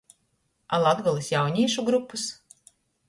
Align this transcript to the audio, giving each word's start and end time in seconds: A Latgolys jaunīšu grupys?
A 0.77 0.79
Latgolys 0.85 1.29
jaunīšu 1.35 1.85
grupys? 1.91 2.25